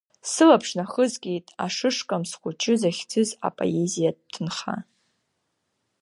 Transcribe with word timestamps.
Сылаԥш 0.31 0.69
нахызгеит 0.77 1.45
Ашышкамс 1.65 2.31
хәыҷы 2.39 2.73
захьӡыз 2.81 3.29
апоезиатә 3.47 4.23
ҭынха. 4.33 4.75